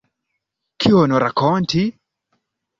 Kion 0.85 1.15
rakonti? 1.25 1.85